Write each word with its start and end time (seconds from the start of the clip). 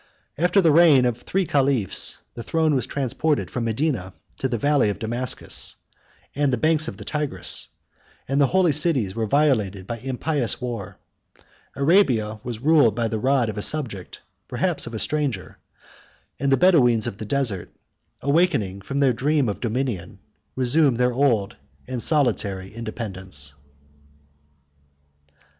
After 0.35 0.61
the 0.61 0.71
reign 0.71 1.05
of 1.05 1.19
three 1.19 1.45
caliphs, 1.45 2.17
the 2.33 2.41
throne 2.41 2.73
was 2.73 2.87
transported 2.87 3.51
from 3.51 3.65
Medina 3.65 4.13
to 4.39 4.47
the 4.47 4.57
valley 4.57 4.89
of 4.89 4.97
Damascus 4.97 5.75
and 6.33 6.51
the 6.51 6.57
banks 6.57 6.87
of 6.87 6.97
the 6.97 7.05
Tigris; 7.05 7.67
the 8.27 8.47
holy 8.47 8.71
cities 8.71 9.13
were 9.13 9.27
violated 9.27 9.85
by 9.85 9.99
impious 9.99 10.59
war; 10.59 10.97
Arabia 11.75 12.39
was 12.43 12.57
ruled 12.57 12.95
by 12.95 13.07
the 13.07 13.19
rod 13.19 13.47
of 13.47 13.59
a 13.59 13.61
subject, 13.61 14.21
perhaps 14.47 14.87
of 14.87 14.95
a 14.95 14.97
stranger; 14.97 15.59
and 16.39 16.51
the 16.51 16.57
Bedoweens 16.57 17.05
of 17.05 17.19
the 17.19 17.23
desert, 17.25 17.69
awakening 18.23 18.81
from 18.81 19.01
their 19.01 19.13
dream 19.13 19.47
of 19.47 19.59
dominion, 19.59 20.17
resumed 20.55 20.97
their 20.97 21.13
old 21.13 21.57
and 21.87 22.01
solitary 22.01 22.73
independence. 22.73 23.53